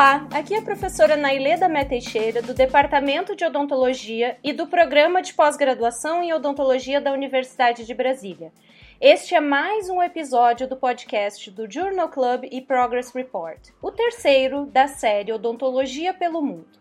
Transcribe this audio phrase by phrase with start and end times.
[0.00, 5.20] Olá, aqui é a professora Naileda Mé Teixeira, do Departamento de Odontologia e do Programa
[5.20, 8.50] de Pós-Graduação em Odontologia da Universidade de Brasília.
[8.98, 14.64] Este é mais um episódio do podcast do Journal Club e Progress Report, o terceiro
[14.64, 16.78] da série Odontologia pelo Mundo.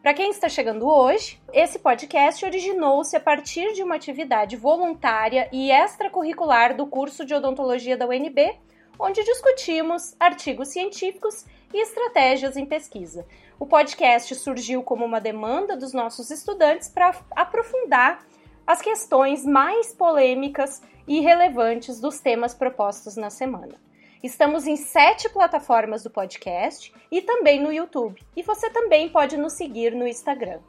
[0.00, 5.70] Para quem está chegando hoje, esse podcast originou-se a partir de uma atividade voluntária e
[5.70, 8.58] extracurricular do curso de odontologia da UNB,
[8.98, 13.26] onde discutimos artigos científicos e estratégias em pesquisa.
[13.58, 18.24] O podcast surgiu como uma demanda dos nossos estudantes para aprofundar
[18.64, 23.74] as questões mais polêmicas e relevantes dos temas propostos na semana.
[24.22, 28.22] Estamos em sete plataformas do podcast e também no YouTube.
[28.34, 30.60] E você também pode nos seguir no Instagram.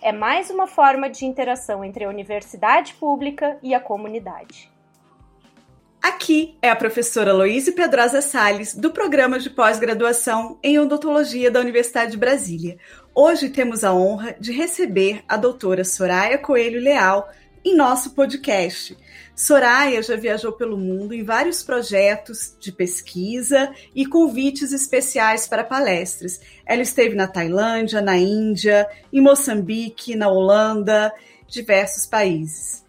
[0.00, 4.72] É mais uma forma de interação entre a universidade pública e a comunidade.
[6.00, 12.12] Aqui é a professora Loíse Pedrosa Sales, do programa de pós-graduação em odontologia da Universidade
[12.12, 12.78] de Brasília.
[13.12, 17.28] Hoje temos a honra de receber a doutora Soraya Coelho Leal
[17.64, 18.96] em nosso podcast.
[19.34, 26.40] Soraya já viajou pelo mundo em vários projetos de pesquisa e convites especiais para palestras.
[26.64, 31.12] Ela esteve na Tailândia, na Índia, em Moçambique, na Holanda,
[31.48, 32.86] diversos países.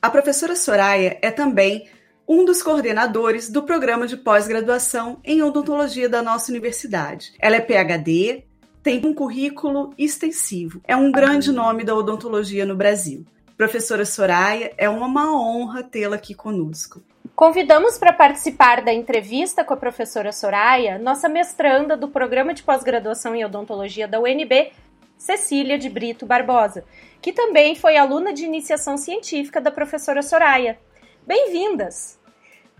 [0.00, 1.88] A professora Soraya é também
[2.26, 7.32] um dos coordenadores do programa de pós-graduação em odontologia da nossa universidade.
[7.38, 8.44] Ela é PhD,
[8.82, 13.24] tem um currículo extensivo, é um grande nome da odontologia no Brasil.
[13.56, 17.02] Professora Soraya, é uma honra tê-la aqui conosco.
[17.36, 23.34] Convidamos para participar da entrevista com a professora Soraya, nossa mestranda do programa de pós-graduação
[23.34, 24.72] em odontologia da UNB,
[25.16, 26.84] Cecília de Brito Barbosa,
[27.20, 30.78] que também foi aluna de iniciação científica da professora Soraya.
[31.26, 32.20] Bem-vindas!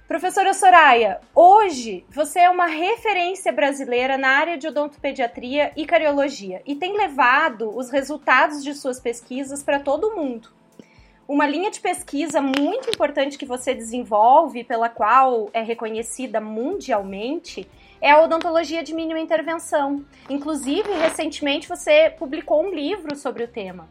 [0.07, 6.75] Professora Soraya, hoje você é uma referência brasileira na área de odontopediatria e cariologia e
[6.75, 10.51] tem levado os resultados de suas pesquisas para todo o mundo.
[11.27, 17.67] Uma linha de pesquisa muito importante que você desenvolve, pela qual é reconhecida mundialmente,
[17.99, 20.05] é a odontologia de mínima intervenção.
[20.29, 23.89] Inclusive, recentemente você publicou um livro sobre o tema.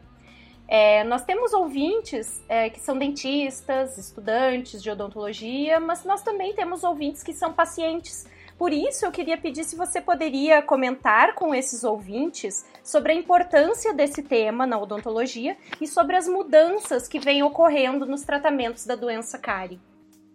[0.66, 6.82] É, nós temos ouvintes é, que são dentistas, estudantes de odontologia, mas nós também temos
[6.82, 8.26] ouvintes que são pacientes.
[8.56, 13.92] Por isso, eu queria pedir se você poderia comentar com esses ouvintes sobre a importância
[13.92, 19.38] desse tema na odontologia e sobre as mudanças que vêm ocorrendo nos tratamentos da doença
[19.38, 19.80] cárie.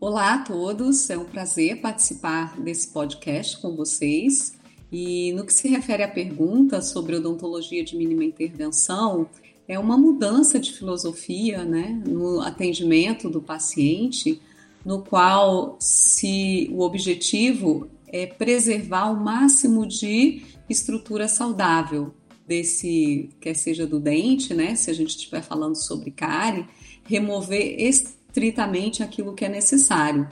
[0.01, 4.57] Olá a todos, é um prazer participar desse podcast com vocês.
[4.91, 9.29] E no que se refere à pergunta sobre odontologia de mínima intervenção,
[9.69, 14.41] é uma mudança de filosofia né, no atendimento do paciente,
[14.83, 22.11] no qual se o objetivo é preservar o máximo de estrutura saudável
[22.47, 26.65] desse, quer seja do dente, né, se a gente estiver falando sobre cárie,
[27.03, 30.27] remover estritamente aquilo que é necessário.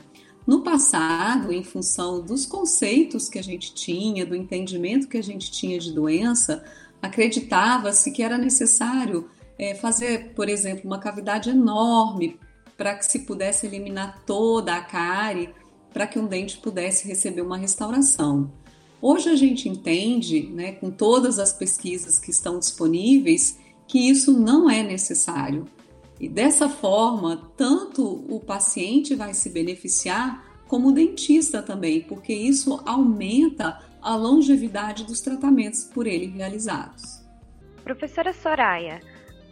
[0.48, 5.52] No passado, em função dos conceitos que a gente tinha, do entendimento que a gente
[5.52, 6.64] tinha de doença,
[7.02, 12.40] acreditava-se que era necessário é, fazer, por exemplo, uma cavidade enorme
[12.78, 15.50] para que se pudesse eliminar toda a cárie,
[15.92, 18.52] para que um dente pudesse receber uma restauração.
[19.02, 24.70] Hoje a gente entende, né, com todas as pesquisas que estão disponíveis, que isso não
[24.70, 25.66] é necessário.
[26.20, 33.80] E dessa forma, tanto o paciente vai se beneficiar, como dentista também, porque isso aumenta
[34.02, 37.26] a longevidade dos tratamentos por ele realizados.
[37.84, 39.00] Professora Soraya,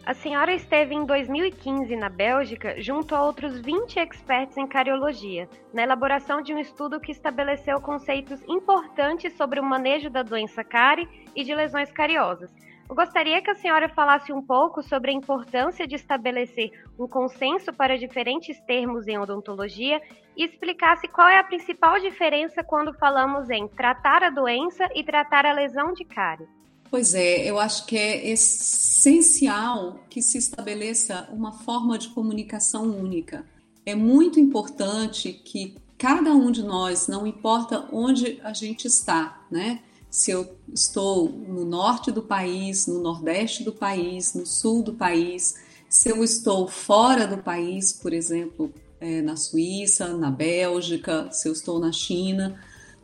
[0.06, 5.82] a senhora esteve em 2015 na Bélgica junto a outros 20 experts em cariologia, na
[5.82, 11.42] elaboração de um estudo que estabeleceu conceitos importantes sobre o manejo da doença cárie e
[11.42, 12.54] de lesões cariosas.
[12.88, 17.72] Eu gostaria que a senhora falasse um pouco sobre a importância de estabelecer um consenso
[17.72, 20.00] para diferentes termos em odontologia
[20.36, 25.44] e explicasse qual é a principal diferença quando falamos em tratar a doença e tratar
[25.44, 26.46] a lesão de cárie.
[26.88, 33.44] Pois é, eu acho que é essencial que se estabeleça uma forma de comunicação única.
[33.84, 39.80] É muito importante que cada um de nós, não importa onde a gente está, né?
[40.10, 45.56] Se eu estou no norte do país, no nordeste do país, no sul do país,
[45.88, 51.52] se eu estou fora do país, por exemplo, é, na Suíça, na Bélgica, se eu
[51.52, 52.58] estou na China,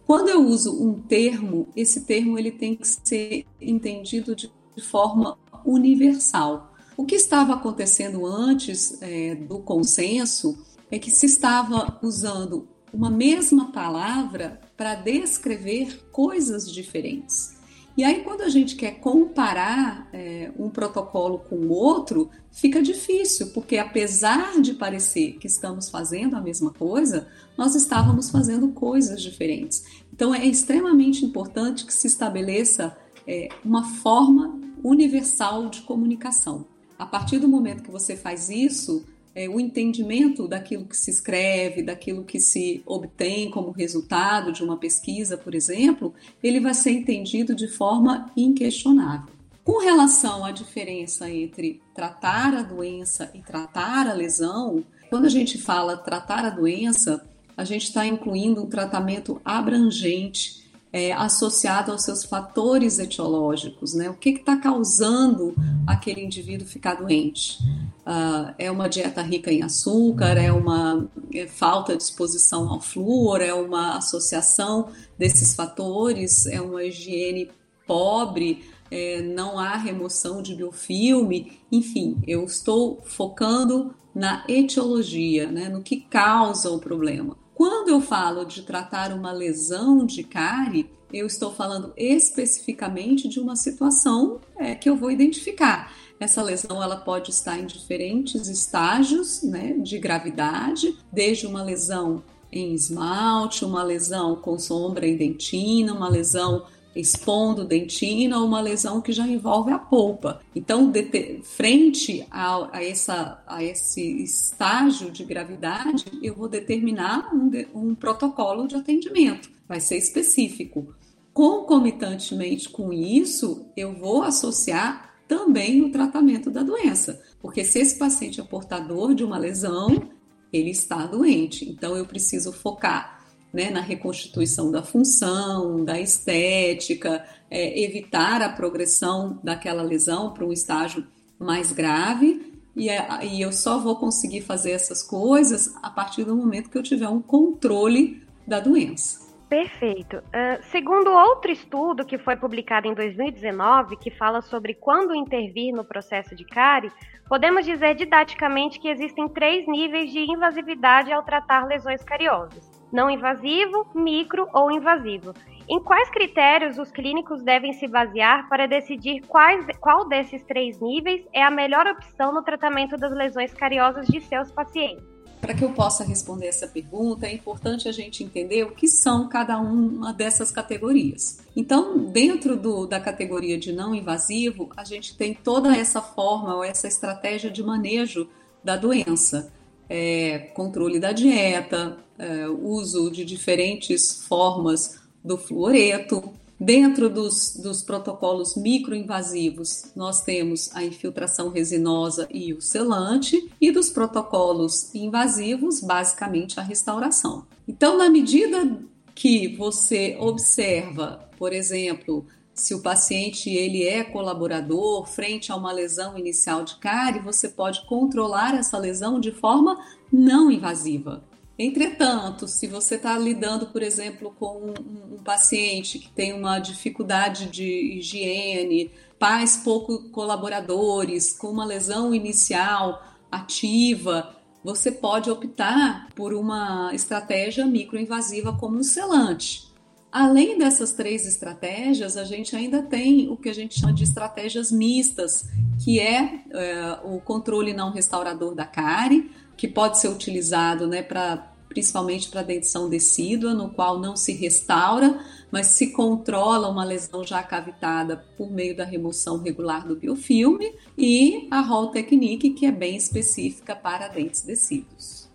[0.07, 4.51] quando eu uso um termo, esse termo ele tem que ser entendido de,
[4.83, 6.75] forma universal.
[6.97, 10.59] O que estava acontecendo antes é, do consenso
[10.91, 17.57] é que se estava usando uma mesma palavra para descrever coisas diferentes.
[17.97, 23.53] E aí, quando a gente quer comparar é, um protocolo com o outro, fica difícil,
[23.53, 29.85] porque apesar de parecer que estamos fazendo a mesma coisa, nós estávamos fazendo coisas diferentes.
[30.13, 36.67] Então, é extremamente importante que se estabeleça é, uma forma universal de comunicação.
[36.99, 41.83] A partir do momento que você faz isso, é, o entendimento daquilo que se escreve,
[41.83, 47.55] daquilo que se obtém como resultado de uma pesquisa, por exemplo, ele vai ser entendido
[47.55, 49.33] de forma inquestionável.
[49.65, 55.57] Com relação à diferença entre tratar a doença e tratar a lesão, quando a gente
[55.57, 57.25] fala tratar a doença,
[57.57, 60.62] a gente está incluindo um tratamento abrangente
[60.93, 64.11] é, associado aos seus fatores etiológicos, né?
[64.11, 65.55] O que está causando
[65.87, 67.59] aquele indivíduo ficar doente?
[68.05, 70.37] Uh, é uma dieta rica em açúcar?
[70.37, 73.41] É uma é falta de exposição ao flúor?
[73.41, 76.45] É uma associação desses fatores?
[76.47, 77.51] É uma higiene
[77.87, 78.63] pobre?
[78.91, 81.53] É, não há remoção de biofilme?
[81.71, 85.71] Enfim, eu estou focando na etiologia, né?
[85.71, 87.42] No que causa o problema.
[87.63, 93.55] Quando eu falo de tratar uma lesão de cárie, eu estou falando especificamente de uma
[93.55, 95.95] situação é, que eu vou identificar.
[96.19, 102.75] Essa lesão ela pode estar em diferentes estágios né, de gravidade, desde uma lesão em
[102.75, 109.13] esmalte, uma lesão com sombra em dentina, uma lesão expondo dentina ou uma lesão que
[109.13, 110.41] já envolve a polpa.
[110.55, 117.51] Então, de, frente a, a, essa, a esse estágio de gravidade, eu vou determinar um,
[117.75, 120.95] um protocolo de atendimento, vai ser específico.
[121.33, 128.41] Concomitantemente com isso, eu vou associar também o tratamento da doença, porque se esse paciente
[128.41, 130.11] é portador de uma lesão,
[130.53, 131.69] ele está doente.
[131.69, 133.12] Então, eu preciso focar
[133.53, 140.53] né, na reconstituição da função, da estética, é, evitar a progressão daquela lesão para um
[140.53, 141.07] estágio
[141.39, 142.53] mais grave.
[142.75, 146.79] E, é, e eu só vou conseguir fazer essas coisas a partir do momento que
[146.79, 149.21] eu tiver um controle da doença.
[149.51, 150.17] Perfeito.
[150.17, 155.85] Uh, segundo outro estudo que foi publicado em 2019, que fala sobre quando intervir no
[155.85, 156.91] processo de cárie,
[157.29, 163.87] podemos dizer didaticamente que existem três níveis de invasividade ao tratar lesões cariosas não invasivo,
[163.95, 165.33] micro ou invasivo.
[165.69, 171.25] Em quais critérios os clínicos devem se basear para decidir quais, qual desses três níveis
[171.33, 175.05] é a melhor opção no tratamento das lesões cariosas de seus pacientes?
[175.41, 179.29] Para que eu possa responder essa pergunta, é importante a gente entender o que são
[179.29, 181.41] cada uma dessas categorias.
[181.57, 186.63] Então, dentro do, da categoria de não invasivo, a gente tem toda essa forma ou
[186.63, 188.29] essa estratégia de manejo
[188.63, 189.53] da doença
[189.89, 196.33] é, controle da dieta, é, uso de diferentes formas do fluoreto.
[196.59, 203.91] Dentro dos, dos protocolos microinvasivos, nós temos a infiltração resinosa e o selante, e dos
[203.91, 207.45] protocolos invasivos, basicamente a restauração.
[207.67, 208.79] Então, na medida
[209.13, 216.17] que você observa, por exemplo, se o paciente ele é colaborador frente a uma lesão
[216.17, 219.77] inicial de cárie, você pode controlar essa lesão de forma
[220.13, 221.25] não invasiva.
[221.59, 227.47] Entretanto, se você está lidando, por exemplo, com um, um, paciente que tem uma dificuldade
[227.47, 236.91] de higiene, pais pouco colaboradores, com uma lesão inicial ativa, você pode optar por uma
[236.95, 239.71] estratégia microinvasiva como um selante.
[240.11, 244.71] Além dessas três estratégias, a gente ainda tem o que a gente chama de estratégias
[244.71, 245.49] mistas,
[245.83, 251.53] que é, é o controle não restaurador da cárie, que pode ser utilizado né, para
[251.73, 255.19] principalmente para dentição decídua, no qual não se restaura,
[255.51, 261.49] mas se controla uma lesão já cavitada por meio da remoção regular do biofilme, e
[261.51, 265.31] a Hall Technique, que é bem específica para dentes decíduos.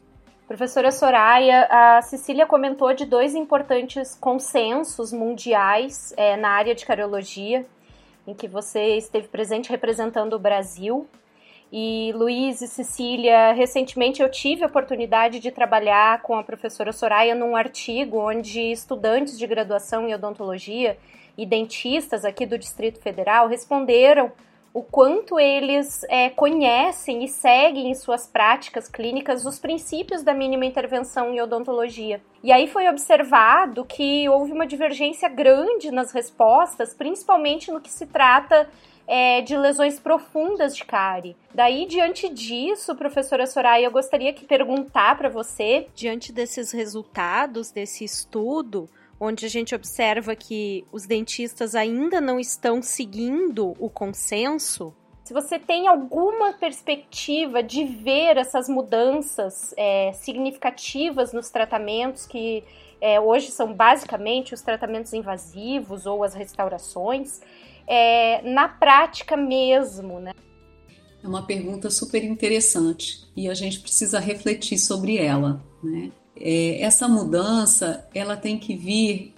[0.48, 7.66] Professora Soraya, a Cecília comentou de dois importantes consensos mundiais é, na área de cardiologia,
[8.26, 11.06] em que você esteve presente representando o Brasil.
[11.72, 17.36] E Luiz e Cecília, recentemente eu tive a oportunidade de trabalhar com a professora Soraya
[17.36, 20.98] num artigo onde estudantes de graduação em odontologia
[21.38, 24.32] e dentistas aqui do Distrito Federal responderam
[24.74, 30.66] o quanto eles é, conhecem e seguem em suas práticas clínicas os princípios da mínima
[30.66, 32.22] intervenção em odontologia.
[32.44, 38.06] E aí foi observado que houve uma divergência grande nas respostas, principalmente no que se
[38.06, 38.70] trata
[39.08, 41.36] é, de lesões profundas de cárie.
[41.54, 48.04] Daí, diante disso, professora Soraya, eu gostaria que perguntar para você, diante desses resultados desse
[48.04, 54.94] estudo, onde a gente observa que os dentistas ainda não estão seguindo o consenso,
[55.28, 62.64] se você tem alguma perspectiva de ver essas mudanças é, significativas nos tratamentos que
[63.02, 67.42] é, hoje são basicamente os tratamentos invasivos ou as restaurações,
[67.88, 70.34] é, na prática mesmo, né?
[71.24, 76.12] É uma pergunta super interessante e a gente precisa refletir sobre ela, né?
[76.40, 79.34] É, essa mudança ela tem que vir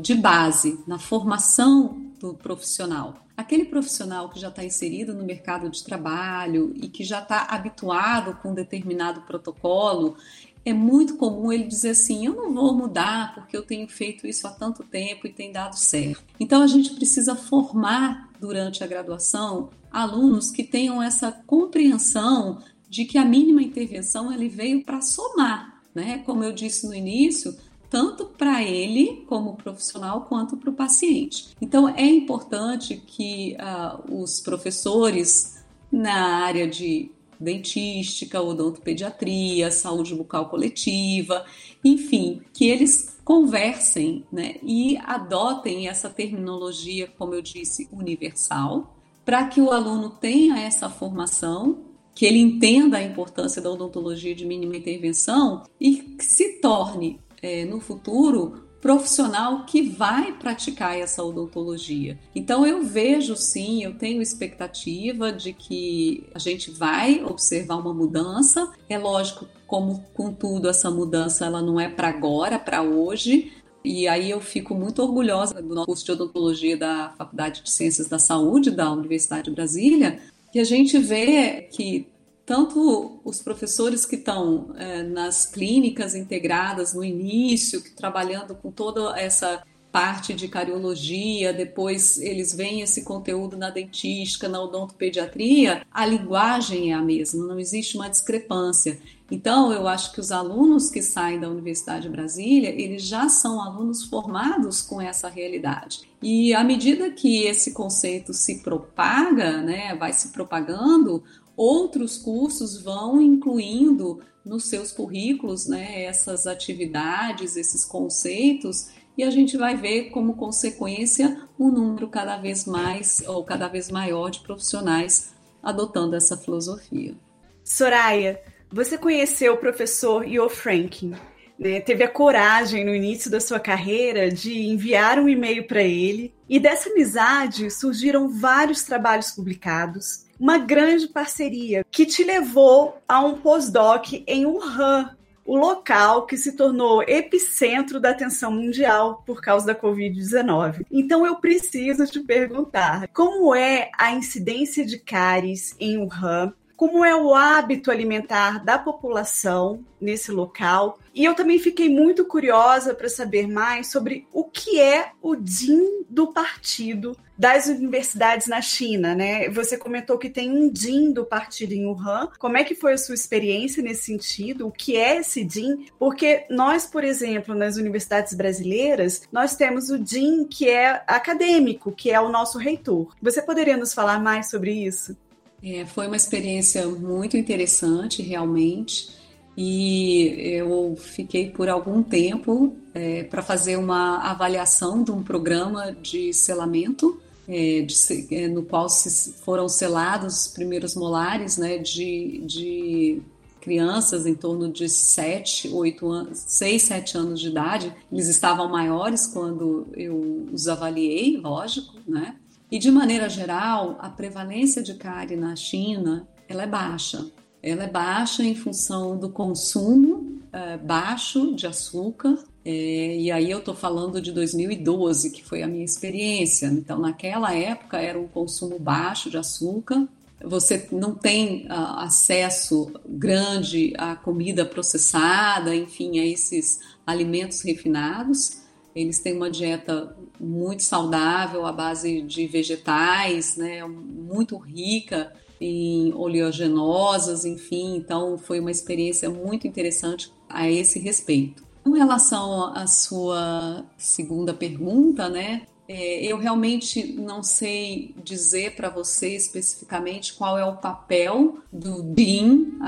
[0.00, 3.16] de base na formação do profissional.
[3.36, 8.38] Aquele profissional que já está inserido no mercado de trabalho e que já está habituado
[8.40, 10.16] com um determinado protocolo,
[10.64, 14.46] é muito comum ele dizer assim: eu não vou mudar porque eu tenho feito isso
[14.46, 16.22] há tanto tempo e tem dado certo.
[16.40, 23.18] Então a gente precisa formar durante a graduação alunos que tenham essa compreensão de que
[23.18, 26.18] a mínima intervenção ele veio para somar, né?
[26.18, 27.56] Como eu disse no início,
[27.90, 31.48] tanto para ele como profissional quanto para o paciente.
[31.60, 37.10] Então é importante que uh, os professores na área de
[37.44, 41.44] dentística, odontopediatria, saúde bucal coletiva,
[41.84, 49.60] enfim, que eles conversem né, e adotem essa terminologia, como eu disse, universal, para que
[49.60, 51.78] o aluno tenha essa formação,
[52.14, 57.64] que ele entenda a importância da odontologia de mínima intervenção e que se torne é,
[57.64, 62.18] no futuro profissional que vai praticar essa odontologia.
[62.34, 68.70] Então eu vejo sim, eu tenho expectativa de que a gente vai observar uma mudança.
[68.86, 73.54] É lógico, como com tudo essa mudança ela não é para agora, para hoje.
[73.82, 78.06] E aí eu fico muito orgulhosa do nosso curso de odontologia da Faculdade de Ciências
[78.06, 80.18] da Saúde da Universidade de Brasília,
[80.52, 82.06] que a gente vê que
[82.46, 89.18] tanto os professores que estão é, nas clínicas integradas no início, que trabalhando com toda
[89.18, 89.62] essa
[89.94, 96.96] parte de cariologia, depois eles veem esse conteúdo na dentística, na odontopediatria, a linguagem é
[96.96, 98.98] a mesma, não existe uma discrepância.
[99.30, 103.62] Então, eu acho que os alunos que saem da Universidade de Brasília, eles já são
[103.62, 106.10] alunos formados com essa realidade.
[106.20, 111.22] E à medida que esse conceito se propaga, né, vai se propagando,
[111.56, 119.56] Outros cursos vão incluindo nos seus currículos né, essas atividades, esses conceitos, e a gente
[119.56, 125.32] vai ver como consequência um número cada vez mais ou cada vez maior de profissionais
[125.62, 127.14] adotando essa filosofia.
[127.62, 131.14] Soraya, você conheceu o professor Io Franklin,
[131.58, 131.80] né?
[131.80, 136.58] teve a coragem no início da sua carreira de enviar um e-mail para ele, e
[136.58, 144.12] dessa amizade surgiram vários trabalhos publicados, uma grande parceria que te levou a um pós-doc
[144.26, 150.86] em Wuhan, o local que se tornou epicentro da atenção mundial por causa da Covid-19.
[150.90, 156.52] Então eu preciso te perguntar: como é a incidência de cáries em Wuhan?
[156.76, 160.98] Como é o hábito alimentar da população nesse local?
[161.14, 166.04] E eu também fiquei muito curiosa para saber mais sobre o que é o DIN
[166.10, 169.48] do partido das universidades na China, né?
[169.50, 172.28] Você comentou que tem um DIN do partido em Wuhan.
[172.38, 174.66] Como é que foi a sua experiência nesse sentido?
[174.66, 175.86] O que é esse DIN?
[175.98, 182.10] Porque nós, por exemplo, nas universidades brasileiras, nós temos o DIN que é acadêmico, que
[182.10, 183.12] é o nosso reitor.
[183.20, 185.16] Você poderia nos falar mais sobre isso?
[185.62, 189.23] É, foi uma experiência muito interessante, realmente
[189.56, 196.32] e eu fiquei por algum tempo é, para fazer uma avaliação de um programa de
[196.32, 197.94] selamento, é, de,
[198.34, 203.22] é, no qual se, foram selados os primeiros molares né, de, de
[203.60, 207.94] crianças em torno de 7, 8 anos, 6, 7 anos de idade.
[208.10, 212.36] Eles estavam maiores quando eu os avaliei, lógico, né?
[212.70, 217.24] E de maneira geral, a prevalência de cárie na China ela é baixa
[217.64, 222.38] ela é baixa em função do consumo é, baixo de açúcar.
[222.62, 226.66] É, e aí eu estou falando de 2012, que foi a minha experiência.
[226.66, 230.06] Então, naquela época era um consumo baixo de açúcar.
[230.44, 238.58] Você não tem uh, acesso grande à comida processada, enfim, a esses alimentos refinados.
[238.94, 245.32] Eles têm uma dieta muito saudável, à base de vegetais, né, muito rica
[245.64, 251.64] em oleaginosas, enfim, então foi uma experiência muito interessante a esse respeito.
[251.82, 255.62] Com relação à sua segunda pergunta, né?
[255.86, 262.78] É, eu realmente não sei dizer para você especificamente qual é o papel do DIN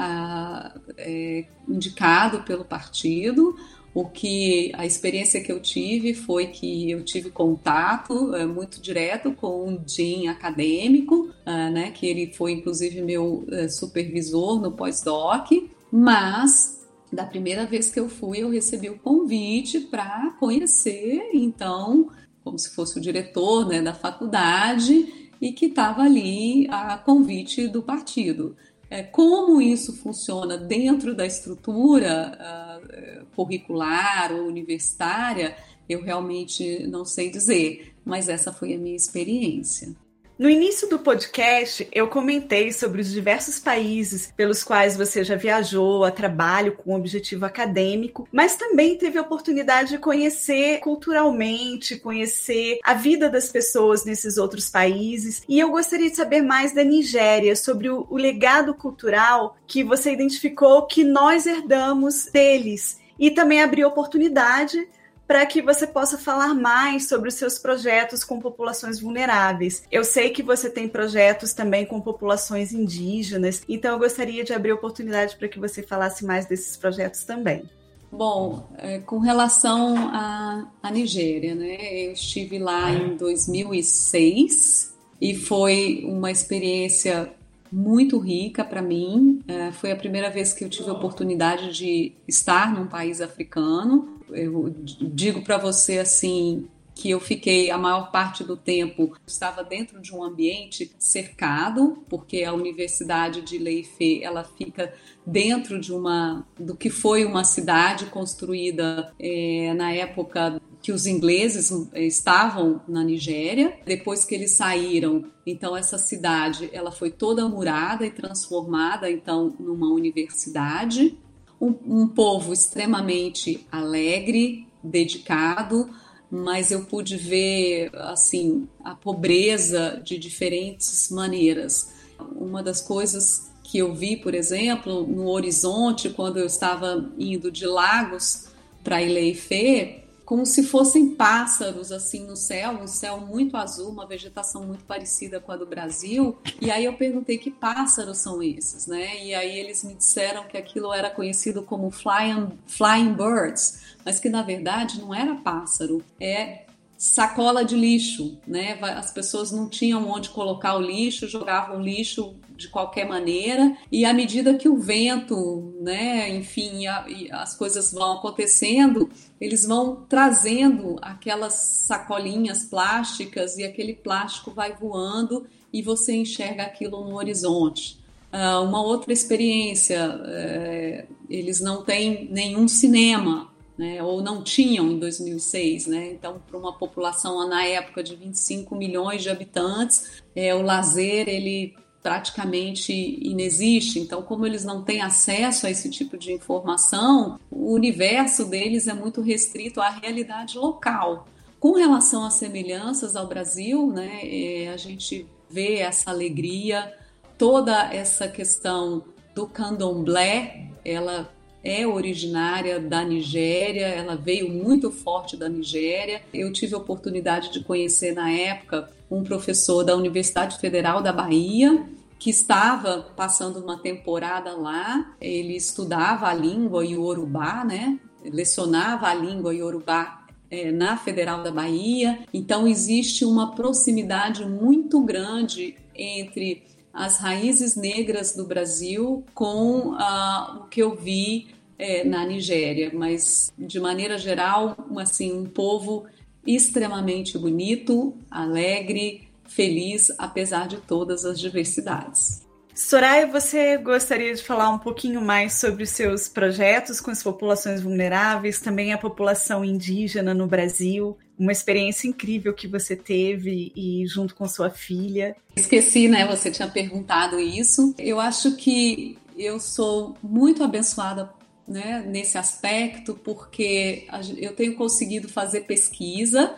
[0.96, 3.54] é, indicado pelo partido.
[3.96, 9.32] O que a experiência que eu tive foi que eu tive contato é, muito direto
[9.32, 15.50] com um Jim acadêmico, é, né, que ele foi inclusive meu é, supervisor no pós-doc,
[15.90, 22.10] mas da primeira vez que eu fui, eu recebi o convite para conhecer, então,
[22.44, 27.82] como se fosse o diretor né, da faculdade e que estava ali a convite do
[27.82, 28.56] partido.
[28.88, 35.56] É, como isso funciona dentro da estrutura uh, curricular ou universitária,
[35.88, 39.94] eu realmente não sei dizer, mas essa foi a minha experiência.
[40.38, 46.04] No início do podcast, eu comentei sobre os diversos países pelos quais você já viajou
[46.04, 52.92] a trabalho com objetivo acadêmico, mas também teve a oportunidade de conhecer culturalmente, conhecer a
[52.92, 55.42] vida das pessoas nesses outros países.
[55.48, 60.12] E eu gostaria de saber mais da Nigéria, sobre o, o legado cultural que você
[60.12, 63.00] identificou que nós herdamos deles.
[63.18, 64.86] E também abrir oportunidade
[65.26, 69.82] para que você possa falar mais sobre os seus projetos com populações vulneráveis.
[69.90, 74.72] Eu sei que você tem projetos também com populações indígenas, então eu gostaria de abrir
[74.72, 77.68] oportunidade para que você falasse mais desses projetos também.
[78.10, 82.06] Bom, é, com relação à, à Nigéria, né?
[82.06, 87.32] Eu estive lá em 2006 e foi uma experiência
[87.70, 89.42] muito rica para mim.
[89.48, 94.15] É, foi a primeira vez que eu tive a oportunidade de estar num país africano
[94.30, 100.00] eu digo para você assim que eu fiquei a maior parte do tempo estava dentro
[100.00, 106.74] de um ambiente cercado, porque a Universidade de Leife ela fica dentro de uma do
[106.74, 113.78] que foi uma cidade construída é, na época que os ingleses estavam na Nigéria.
[113.84, 119.92] Depois que eles saíram, então essa cidade ela foi toda murada e transformada então numa
[119.92, 121.14] universidade
[121.60, 125.90] um, um povo extremamente alegre, dedicado,
[126.30, 131.92] mas eu pude ver assim a pobreza de diferentes maneiras.
[132.34, 137.66] Uma das coisas que eu vi, por exemplo, no horizonte quando eu estava indo de
[137.66, 138.46] Lagos
[138.82, 144.64] para Ileife, como se fossem pássaros assim no céu, um céu muito azul, uma vegetação
[144.64, 146.36] muito parecida com a do Brasil.
[146.60, 149.24] E aí eu perguntei que pássaros são esses, né?
[149.24, 154.28] E aí eles me disseram que aquilo era conhecido como flying, flying birds, mas que
[154.28, 156.65] na verdade não era pássaro, é
[156.96, 158.78] sacola de lixo, né?
[158.80, 164.14] As pessoas não tinham onde colocar o lixo, jogavam lixo de qualquer maneira e à
[164.14, 171.52] medida que o vento, né, enfim, a, as coisas vão acontecendo, eles vão trazendo aquelas
[171.52, 178.00] sacolinhas plásticas e aquele plástico vai voando e você enxerga aquilo no horizonte.
[178.32, 184.98] Uh, uma outra experiência, uh, eles não têm nenhum cinema, né, ou não tinham em
[184.98, 186.12] 2006, né?
[186.12, 191.74] Então, para uma população na época de 25 milhões de habitantes, é, o lazer ele
[192.02, 193.98] praticamente inexiste.
[193.98, 198.94] Então, como eles não têm acesso a esse tipo de informação, o universo deles é
[198.94, 201.26] muito restrito à realidade local.
[201.58, 206.94] Com relação às semelhanças ao Brasil, né, é, a gente vê essa alegria,
[207.36, 209.02] toda essa questão
[209.34, 211.28] do candomblé, ela
[211.66, 216.22] é originária da Nigéria, ela veio muito forte da Nigéria.
[216.32, 221.84] Eu tive a oportunidade de conhecer na época um professor da Universidade Federal da Bahia
[222.20, 225.12] que estava passando uma temporada lá.
[225.20, 227.98] Ele estudava a língua iorubá, né?
[228.24, 232.20] Lecionava a língua iorubá é, na Federal da Bahia.
[232.32, 240.64] Então existe uma proximidade muito grande entre as raízes negras do Brasil com uh, o
[240.68, 246.06] que eu vi é, na Nigéria, mas de maneira geral, assim, um povo
[246.46, 252.46] extremamente bonito, alegre, feliz, apesar de todas as diversidades.
[252.74, 257.80] Soraya, você gostaria de falar um pouquinho mais sobre os seus projetos com as populações
[257.80, 264.34] vulneráveis, também a população indígena no Brasil, uma experiência incrível que você teve e junto
[264.34, 265.34] com sua filha.
[265.56, 266.26] Esqueci, né?
[266.26, 267.94] Você tinha perguntado isso.
[267.98, 271.30] Eu acho que eu sou muito abençoada
[271.66, 274.06] né, nesse aspecto, porque
[274.38, 276.54] eu tenho conseguido fazer pesquisa,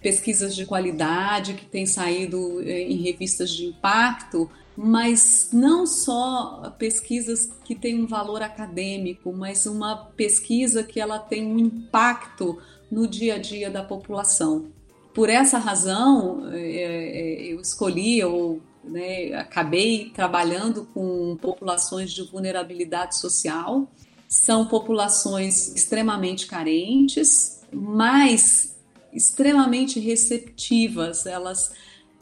[0.00, 7.50] pesquisas de qualidade que têm saído eh, em revistas de impacto, mas não só pesquisas
[7.64, 12.58] que têm um valor acadêmico, mas uma pesquisa que ela tem um impacto
[12.90, 14.66] no dia a dia da população.
[15.12, 23.88] Por essa razão, é, eu escolhi ou né, acabei trabalhando com populações de vulnerabilidade social
[24.28, 28.76] são populações extremamente carentes, mas
[29.10, 31.24] extremamente receptivas.
[31.24, 31.72] Elas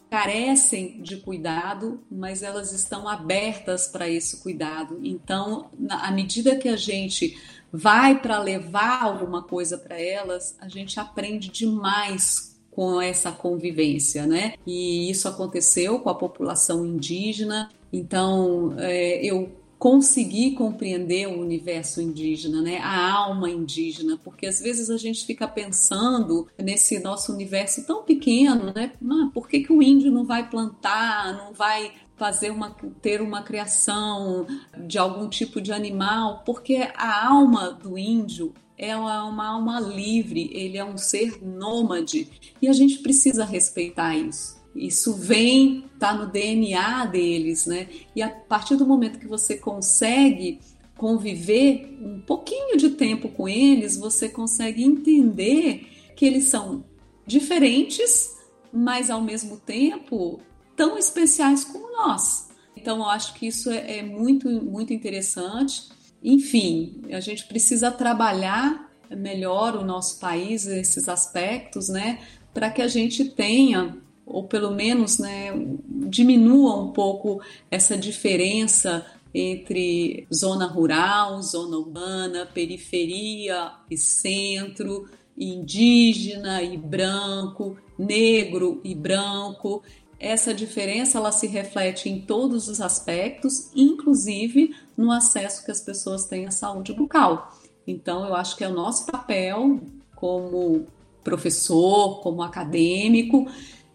[0.08, 5.00] carecem de cuidado, mas elas estão abertas para esse cuidado.
[5.02, 7.36] Então, à medida que a gente
[7.72, 14.54] vai para levar alguma coisa para elas, a gente aprende demais com essa convivência, né?
[14.66, 17.68] E isso aconteceu com a população indígena.
[17.92, 22.78] Então, é, eu conseguir compreender o universo indígena, né?
[22.78, 28.72] a alma indígena, porque às vezes a gente fica pensando nesse nosso universo tão pequeno,
[28.74, 28.92] né?
[29.04, 33.42] Ah, por que, que o índio não vai plantar, não vai fazer uma ter uma
[33.42, 34.46] criação
[34.86, 36.42] de algum tipo de animal?
[36.46, 42.28] Porque a alma do índio é uma alma livre, ele é um ser nômade
[42.60, 44.55] e a gente precisa respeitar isso.
[44.76, 47.88] Isso vem, tá no DNA deles, né?
[48.14, 50.60] E a partir do momento que você consegue
[50.96, 56.84] conviver um pouquinho de tempo com eles, você consegue entender que eles são
[57.26, 58.36] diferentes,
[58.72, 60.40] mas ao mesmo tempo
[60.74, 62.48] tão especiais como nós.
[62.76, 65.88] Então, eu acho que isso é, é muito, muito interessante.
[66.22, 72.20] Enfim, a gente precisa trabalhar melhor o nosso país, esses aspectos, né?
[72.52, 75.52] Para que a gente tenha ou pelo menos né,
[75.88, 85.08] diminua um pouco essa diferença entre zona rural, zona urbana, periferia e centro,
[85.38, 89.82] indígena e branco, negro e branco.
[90.18, 96.24] Essa diferença ela se reflete em todos os aspectos, inclusive no acesso que as pessoas
[96.24, 97.54] têm à saúde bucal.
[97.86, 99.80] Então, eu acho que é o nosso papel
[100.14, 100.86] como
[101.22, 103.46] professor, como acadêmico,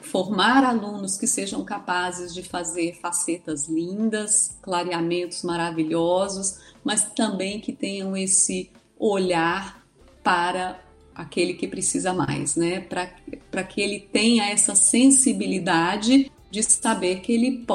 [0.02, 8.16] formar alunos que sejam capazes de fazer facetas lindas, clareamentos maravilhosos, mas também que tenham
[8.18, 9.84] esse olhar
[10.24, 10.80] para
[11.14, 12.82] aquele que precisa mais, né?
[12.82, 17.66] Para que ele tenha essa sensibilidade de saber que ele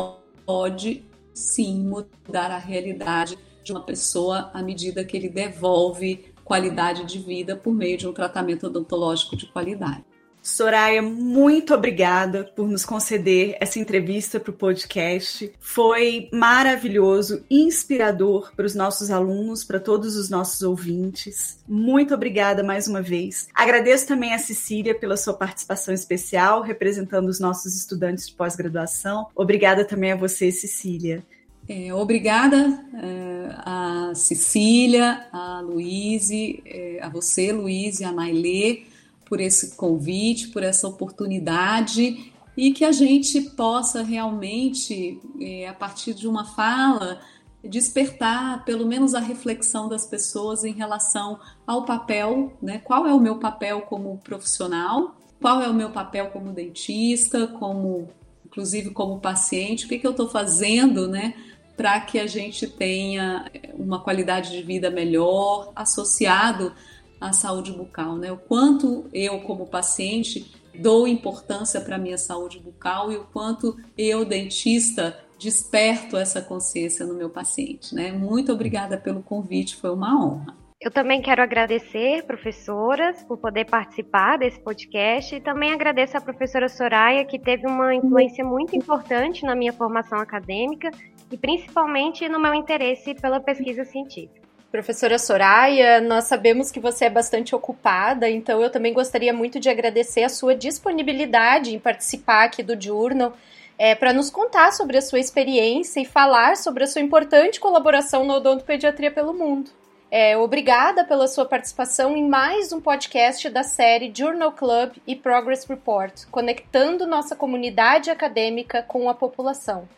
[0.47, 7.19] pode sim mudar a realidade de uma pessoa à medida que ele devolve qualidade de
[7.19, 10.05] vida por meio de um tratamento odontológico de qualidade.
[10.46, 15.52] Soraya, muito obrigada por nos conceder essa entrevista para o podcast.
[15.59, 21.59] Foi maravilhoso, inspirador para os nossos alunos, para todos os nossos ouvintes.
[21.66, 23.48] Muito obrigada mais uma vez.
[23.52, 29.26] Agradeço também a Cecília pela sua participação especial, representando os nossos estudantes de pós-graduação.
[29.35, 31.24] Obrigada também a você, Cecília.
[31.68, 38.94] É, obrigada é, a Cecília, a Luíse, é, a você, Luíse, a Nailê
[39.29, 46.15] por esse convite, por essa oportunidade e que a gente possa realmente, é, a partir
[46.15, 47.21] de uma fala,
[47.62, 52.79] despertar pelo menos a reflexão das pessoas em relação ao papel, né?
[52.79, 55.17] Qual é o meu papel como profissional?
[55.41, 58.09] Qual é o meu papel como dentista, como
[58.47, 59.85] inclusive como paciente?
[59.85, 61.35] O que, que eu estou fazendo, né?
[61.77, 66.73] Para que a gente tenha uma qualidade de vida melhor associado
[67.20, 68.31] a saúde bucal, né?
[68.33, 73.76] O quanto eu, como paciente, dou importância para a minha saúde bucal e o quanto
[73.96, 78.12] eu, dentista, desperto essa consciência no meu paciente, né?
[78.12, 80.66] Muito obrigada pelo convite, foi uma honra.
[80.79, 86.68] Eu também quero agradecer, professoras, por poder participar desse podcast e também agradeço à professora
[86.68, 90.90] Soraya, que teve uma influência muito importante na minha formação acadêmica
[91.31, 94.45] e principalmente no meu interesse pela pesquisa científica.
[94.77, 99.71] Professora Soraya, nós sabemos que você é bastante ocupada, então eu também gostaria muito de
[99.71, 103.33] agradecer a sua disponibilidade em participar aqui do Journal,
[103.79, 108.27] é, para nos contar sobre a sua experiência e falar sobre a sua importante colaboração
[108.27, 109.71] no odontopediatria pelo mundo.
[110.11, 115.67] É, obrigada pela sua participação em mais um podcast da série Journal Club e Progress
[115.67, 119.89] Report, conectando nossa comunidade acadêmica com a população.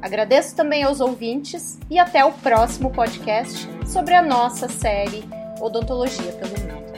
[0.00, 5.24] Agradeço também aos ouvintes e até o próximo podcast sobre a nossa série
[5.60, 6.91] Odontologia pelo Mundo.